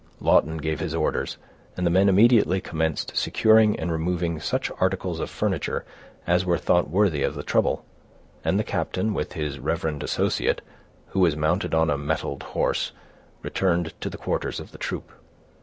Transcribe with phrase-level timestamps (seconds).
[0.19, 1.37] Lawton gave his orders,
[1.77, 5.85] and the men immediately commenced securing and removing such articles of furniture
[6.25, 7.85] as were thought worthy of the trouble;
[8.43, 10.61] and the captain, with his reverend associate,
[11.09, 12.93] who was mounted on a mettled horse,
[13.43, 15.11] returned to the quarters of the troop.